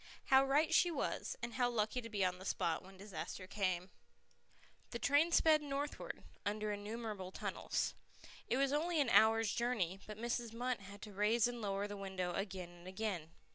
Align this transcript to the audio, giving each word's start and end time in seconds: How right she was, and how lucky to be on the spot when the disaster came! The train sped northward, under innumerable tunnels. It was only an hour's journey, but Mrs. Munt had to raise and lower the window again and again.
How 0.31 0.43
right 0.43 0.73
she 0.73 0.89
was, 0.89 1.35
and 1.43 1.53
how 1.53 1.69
lucky 1.69 2.01
to 2.01 2.09
be 2.09 2.25
on 2.25 2.39
the 2.39 2.43
spot 2.43 2.81
when 2.81 2.97
the 2.97 3.03
disaster 3.03 3.45
came! 3.45 3.91
The 4.89 4.97
train 4.97 5.31
sped 5.31 5.61
northward, 5.61 6.23
under 6.43 6.71
innumerable 6.71 7.31
tunnels. 7.31 7.93
It 8.47 8.57
was 8.57 8.73
only 8.73 8.99
an 8.99 9.09
hour's 9.09 9.53
journey, 9.53 9.99
but 10.07 10.17
Mrs. 10.17 10.53
Munt 10.55 10.79
had 10.79 11.03
to 11.03 11.13
raise 11.13 11.47
and 11.47 11.61
lower 11.61 11.85
the 11.87 11.97
window 11.97 12.33
again 12.33 12.69
and 12.71 12.87
again. 12.87 13.29